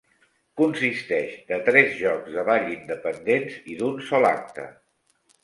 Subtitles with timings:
[0.59, 4.67] Consisteix de tres jocs de ball independents i d'un sol acte.